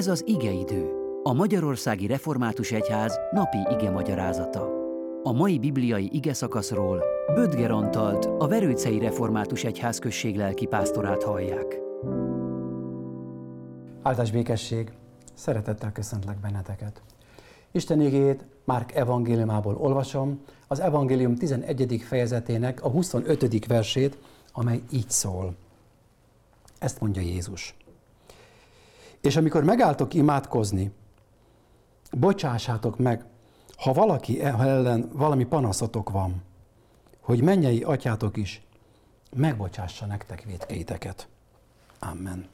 Ez 0.00 0.08
az 0.08 0.22
igeidő, 0.26 0.90
a 1.22 1.32
Magyarországi 1.32 2.06
Református 2.06 2.72
Egyház 2.72 3.18
napi 3.30 3.58
ige 3.70 3.90
magyarázata. 3.90 4.68
A 5.22 5.32
mai 5.32 5.58
bibliai 5.58 6.08
ige 6.12 6.32
szakaszról 6.32 7.02
Bödger 7.34 7.70
Antalt, 7.70 8.24
a 8.24 8.48
Verőcei 8.48 8.98
Református 8.98 9.64
Egyház 9.64 9.98
község 9.98 10.36
lelki 10.36 10.66
pásztorát 10.66 11.22
hallják. 11.22 11.80
Áldás 14.02 14.30
békesség! 14.30 14.92
Szeretettel 15.34 15.92
köszöntlek 15.92 16.40
benneteket! 16.40 17.02
Isten 17.70 18.00
igét 18.00 18.44
Márk 18.64 18.94
evangéliumából 18.94 19.76
olvasom, 19.76 20.40
az 20.68 20.80
evangélium 20.80 21.36
11. 21.36 22.02
fejezetének 22.06 22.84
a 22.84 22.88
25. 22.88 23.66
versét, 23.66 24.18
amely 24.52 24.80
így 24.90 25.10
szól. 25.10 25.54
Ezt 26.78 27.00
mondja 27.00 27.22
Jézus. 27.22 27.74
És 29.20 29.36
amikor 29.36 29.64
megálltok 29.64 30.14
imádkozni, 30.14 30.92
bocsássátok 32.12 32.98
meg, 32.98 33.24
ha 33.76 33.92
valaki 33.92 34.42
ellen 34.42 35.10
valami 35.12 35.44
panaszotok 35.44 36.10
van, 36.10 36.42
hogy 37.20 37.42
mennyei 37.42 37.82
atyátok 37.82 38.36
is 38.36 38.62
megbocsássa 39.36 40.06
nektek 40.06 40.42
védkeiteket. 40.42 41.28
Amen. 41.98 42.48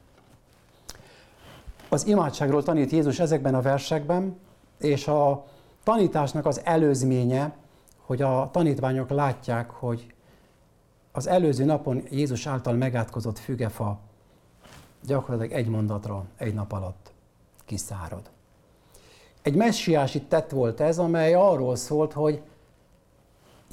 Az 1.89 2.07
imádságról 2.07 2.63
tanít 2.63 2.91
Jézus 2.91 3.19
ezekben 3.19 3.55
a 3.55 3.61
versekben, 3.61 4.39
és 4.79 5.07
a 5.07 5.47
tanításnak 5.83 6.47
az 6.47 6.61
előzménye, 6.65 7.57
hogy 7.99 8.23
a 8.23 8.49
tanítványok 8.53 9.11
látják, 9.11 9.71
hogy 9.71 10.15
az 11.13 11.27
előző 11.27 11.65
napon 11.65 12.03
Jézus 12.11 12.47
által 12.47 12.75
megátkozott 12.75 13.39
fügefa 13.39 14.01
gyakorlatilag 15.07 15.59
egy 15.59 15.69
mondatra, 15.69 16.25
egy 16.37 16.55
nap 16.55 16.73
alatt 16.73 17.13
kiszárad. 17.65 18.31
Egy 19.43 19.55
messiási 19.55 20.23
tett 20.23 20.51
volt 20.51 20.81
ez, 20.81 20.99
amely 20.99 21.35
arról 21.35 21.77
szólt, 21.77 22.13
hogy 22.13 22.43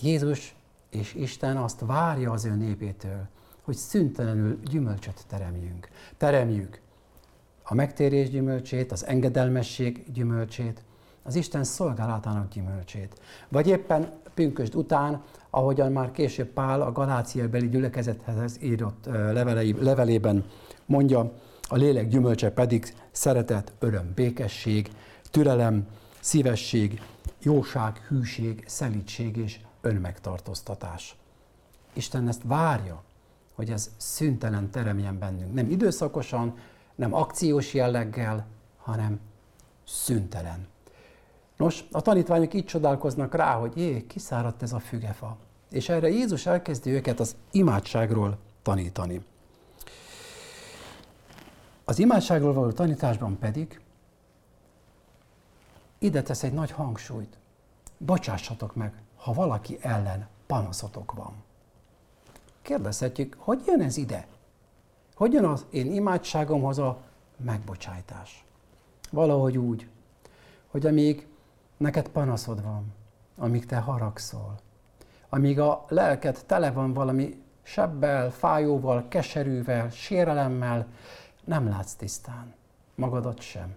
Jézus 0.01 0.55
és 0.89 1.13
Isten 1.13 1.57
azt 1.57 1.79
várja 1.85 2.31
az 2.31 2.45
ő 2.45 2.55
népétől, 2.55 3.27
hogy 3.61 3.75
szüntelenül 3.75 4.59
gyümölcsöt 4.63 5.25
teremjünk. 5.27 5.89
Teremjük 6.17 6.81
a 7.63 7.73
megtérés 7.73 8.29
gyümölcsét, 8.29 8.91
az 8.91 9.05
engedelmesség 9.05 10.11
gyümölcsét, 10.11 10.83
az 11.23 11.35
Isten 11.35 11.63
szolgálatának 11.63 12.53
gyümölcsét. 12.53 13.21
Vagy 13.49 13.67
éppen 13.67 14.11
pünkösd 14.33 14.75
után, 14.75 15.21
ahogyan 15.49 15.91
már 15.91 16.11
később 16.11 16.47
Pál 16.47 16.81
a 16.81 16.91
Galácia 16.91 17.49
beli 17.49 17.69
gyülekezethez 17.69 18.57
írott 18.61 19.05
levelei, 19.05 19.75
levelében 19.79 20.45
mondja, 20.85 21.31
a 21.67 21.75
lélek 21.75 22.07
gyümölcse 22.07 22.51
pedig 22.51 22.93
szeretet, 23.11 23.71
öröm, 23.79 24.11
békesség, 24.15 24.89
türelem, 25.31 25.87
szívesség, 26.19 27.01
jóság, 27.41 27.97
hűség, 27.97 28.63
szelítség 28.67 29.37
és 29.37 29.59
önmegtartóztatás. 29.81 31.15
Isten 31.93 32.27
ezt 32.27 32.41
várja, 32.43 33.03
hogy 33.55 33.69
ez 33.69 33.91
szüntelen 33.97 34.69
teremjen 34.69 35.19
bennünk. 35.19 35.53
Nem 35.53 35.69
időszakosan, 35.69 36.57
nem 36.95 37.13
akciós 37.13 37.73
jelleggel, 37.73 38.45
hanem 38.77 39.19
szüntelen. 39.87 40.67
Nos, 41.63 41.83
a 41.91 42.01
tanítványok 42.01 42.53
így 42.53 42.65
csodálkoznak 42.65 43.35
rá, 43.35 43.53
hogy 43.53 43.77
jé, 43.77 44.05
kiszáradt 44.07 44.61
ez 44.61 44.73
a 44.73 44.79
fügefa. 44.79 45.37
És 45.69 45.89
erre 45.89 46.09
Jézus 46.09 46.45
elkezdi 46.45 46.91
őket 46.91 47.19
az 47.19 47.35
imádságról 47.51 48.37
tanítani. 48.61 49.25
Az 51.85 51.99
imádságról 51.99 52.53
való 52.53 52.71
tanításban 52.71 53.37
pedig 53.37 53.81
ide 55.97 56.21
tesz 56.21 56.43
egy 56.43 56.53
nagy 56.53 56.71
hangsúlyt. 56.71 57.37
Bocsássatok 57.97 58.75
meg, 58.75 58.93
ha 59.15 59.33
valaki 59.33 59.77
ellen 59.81 60.27
panaszotok 60.47 61.11
van. 61.11 61.33
Kérdezhetjük, 62.61 63.35
hogy 63.37 63.63
jön 63.65 63.81
ez 63.81 63.97
ide? 63.97 64.27
Hogy 65.15 65.33
jön 65.33 65.45
az 65.45 65.65
én 65.69 65.93
imádságomhoz 65.93 66.77
a 66.77 67.01
megbocsájtás? 67.37 68.45
Valahogy 69.11 69.57
úgy, 69.57 69.87
hogy 70.67 70.85
amíg 70.85 71.27
neked 71.83 72.07
panaszod 72.07 72.63
van, 72.63 72.93
amíg 73.37 73.65
te 73.65 73.77
haragszol, 73.77 74.59
amíg 75.29 75.59
a 75.59 75.85
lelked 75.87 76.43
tele 76.45 76.71
van 76.71 76.93
valami 76.93 77.43
sebbel, 77.63 78.31
fájóval, 78.31 79.07
keserűvel, 79.07 79.89
sérelemmel, 79.89 80.87
nem 81.43 81.67
látsz 81.67 81.93
tisztán. 81.93 82.53
Magadat 82.95 83.41
sem. 83.41 83.75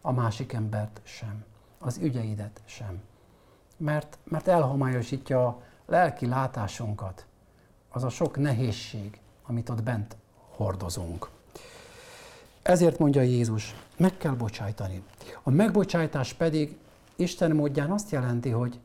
A 0.00 0.12
másik 0.12 0.52
embert 0.52 1.00
sem. 1.04 1.44
Az 1.78 1.98
ügyeidet 1.98 2.60
sem. 2.64 3.02
Mert, 3.76 4.18
mert 4.24 4.48
elhomályosítja 4.48 5.46
a 5.46 5.62
lelki 5.86 6.26
látásunkat. 6.26 7.26
Az 7.88 8.04
a 8.04 8.08
sok 8.08 8.36
nehézség, 8.36 9.20
amit 9.46 9.68
ott 9.68 9.82
bent 9.82 10.16
hordozunk. 10.56 11.28
Ezért 12.62 12.98
mondja 12.98 13.22
Jézus, 13.22 13.74
meg 13.96 14.16
kell 14.16 14.34
bocsájtani. 14.34 15.02
A 15.42 15.50
megbocsájtás 15.50 16.32
pedig 16.32 16.78
Isten 17.20 17.50
módján 17.50 17.90
azt 17.90 18.10
jelenti, 18.10 18.50
hogy 18.50 18.80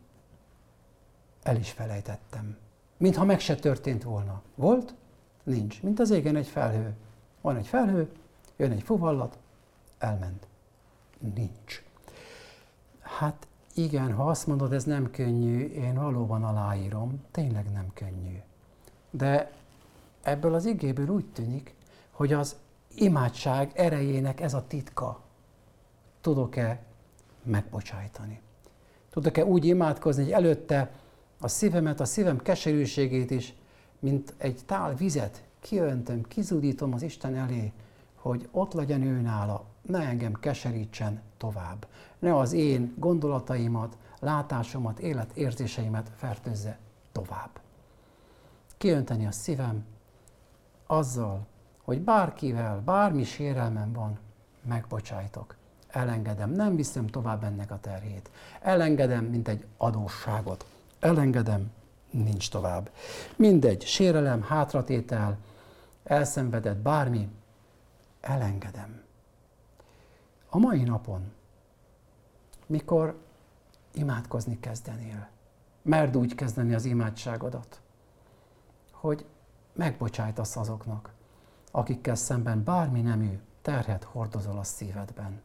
el 1.43 1.55
is 1.55 1.71
felejtettem. 1.71 2.57
Mintha 2.97 3.25
meg 3.25 3.39
se 3.39 3.55
történt 3.55 4.03
volna. 4.03 4.41
Volt? 4.55 4.93
Nincs. 5.43 5.81
Mint 5.81 5.99
az 5.99 6.09
égen 6.09 6.35
egy 6.35 6.47
felhő. 6.47 6.95
Van 7.41 7.55
egy 7.55 7.67
felhő, 7.67 8.11
jön 8.57 8.71
egy 8.71 8.83
fuvallat, 8.83 9.37
elment. 9.97 10.47
Nincs. 11.35 11.83
Hát 13.01 13.47
igen, 13.73 14.13
ha 14.13 14.29
azt 14.29 14.47
mondod, 14.47 14.73
ez 14.73 14.83
nem 14.83 15.11
könnyű, 15.11 15.67
én 15.67 15.93
valóban 15.93 16.43
aláírom, 16.43 17.23
tényleg 17.31 17.71
nem 17.71 17.91
könnyű. 17.93 18.41
De 19.09 19.51
ebből 20.21 20.53
az 20.53 20.65
igéből 20.65 21.09
úgy 21.09 21.25
tűnik, 21.25 21.75
hogy 22.11 22.33
az 22.33 22.55
imádság 22.95 23.71
erejének 23.75 24.41
ez 24.41 24.53
a 24.53 24.67
titka. 24.67 25.21
Tudok-e 26.21 26.83
megbocsájtani? 27.45 28.41
Tudok-e 29.09 29.45
úgy 29.45 29.65
imádkozni, 29.65 30.23
hogy 30.23 30.31
előtte 30.31 30.91
a 31.39 31.47
szívemet, 31.47 31.99
a 31.99 32.05
szívem 32.05 32.37
keserűségét 32.37 33.31
is, 33.31 33.53
mint 33.99 34.33
egy 34.37 34.59
tál 34.65 34.95
vizet 34.95 35.43
kiöntöm, 35.59 36.23
kizudítom 36.23 36.93
az 36.93 37.01
Isten 37.01 37.35
elé, 37.35 37.73
hogy 38.15 38.47
ott 38.51 38.73
legyen 38.73 39.01
ő 39.01 39.21
nála, 39.21 39.65
ne 39.81 39.99
engem 39.99 40.33
keserítsen 40.33 41.21
tovább. 41.37 41.87
Ne 42.19 42.37
az 42.37 42.53
én 42.53 42.93
gondolataimat, 42.97 43.97
látásomat, 44.19 44.99
életérzéseimet 44.99 46.11
fertőzze 46.15 46.79
tovább. 47.11 47.49
Kiönteni 48.77 49.25
a 49.25 49.31
szívem 49.31 49.85
azzal, 50.87 51.45
hogy 51.83 52.01
bárkivel, 52.01 52.81
bármi 52.85 53.23
sérelmem 53.23 53.93
van, 53.93 54.19
megbocsájtok. 54.67 55.55
Elengedem, 55.95 56.49
nem 56.49 56.75
viszem 56.75 57.07
tovább 57.07 57.43
ennek 57.43 57.71
a 57.71 57.79
terhét. 57.79 58.29
Elengedem, 58.61 59.25
mint 59.25 59.47
egy 59.47 59.65
adósságot. 59.77 60.65
Elengedem, 60.99 61.71
nincs 62.11 62.49
tovább. 62.49 62.89
Mindegy, 63.35 63.85
sérelem, 63.85 64.41
hátratétel, 64.41 65.37
elszenvedett 66.03 66.77
bármi, 66.77 67.29
elengedem. 68.21 69.01
A 70.49 70.57
mai 70.57 70.83
napon, 70.83 71.31
mikor 72.65 73.21
imádkozni 73.93 74.59
kezdenél, 74.59 75.27
merd 75.81 76.17
úgy 76.17 76.35
kezdeni 76.35 76.73
az 76.73 76.85
imádságodat, 76.85 77.79
hogy 78.91 79.25
megbocsájtasz 79.73 80.55
azoknak, 80.55 81.11
akikkel 81.71 82.15
szemben 82.15 82.63
bármi 82.63 83.01
nemű 83.01 83.39
terhet 83.61 84.03
hordozol 84.03 84.57
a 84.57 84.63
szívedben. 84.63 85.41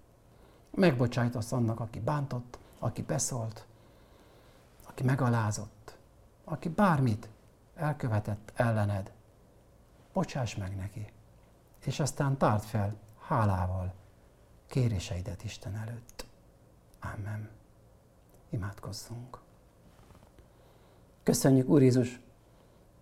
Megbocsájtasz 0.71 1.53
annak, 1.53 1.81
aki 1.81 2.01
bántott, 2.01 2.59
aki 2.79 3.03
beszólt, 3.03 3.67
aki 4.87 5.03
megalázott, 5.03 5.97
aki 6.45 6.69
bármit 6.69 7.29
elkövetett 7.75 8.53
ellened, 8.55 9.13
bocsáss 10.13 10.55
meg 10.55 10.77
neki, 10.77 11.13
és 11.85 12.01
aztán 12.01 12.37
tárd 12.37 12.63
fel 12.63 12.97
hálával 13.19 13.95
kéréseidet 14.67 15.45
Isten 15.45 15.77
előtt. 15.77 16.27
Amen. 17.01 17.49
Imádkozzunk. 18.51 19.39
Köszönjük, 21.23 21.69
Úr 21.69 21.83
Jézus, 21.83 22.21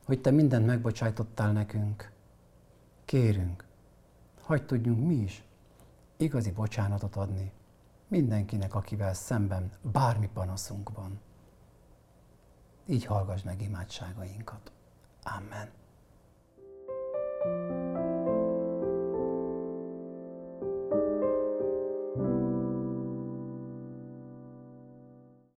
hogy 0.05 0.20
Te 0.20 0.31
mindent 0.31 0.67
megbocsájtottál 0.67 1.53
nekünk. 1.53 2.11
Kérünk, 3.05 3.65
hagyd 4.41 4.65
tudjunk 4.65 5.06
mi 5.06 5.15
is 5.15 5.47
igazi 6.19 6.50
bocsánatot 6.50 7.17
adni 7.17 7.53
mindenkinek, 8.09 8.75
akivel 8.75 9.15
szemben 9.15 9.73
bármi 9.82 10.29
panaszunk 10.32 10.91
van. 10.94 11.20
Így 12.87 13.05
hallgass 13.05 13.43
meg 13.43 13.62
imádságainkat. 13.62 14.73
Amen. 15.23 15.77